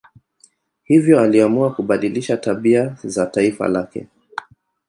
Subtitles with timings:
[0.83, 4.07] Hivyo aliamua kubadilisha tabia za taifa lake.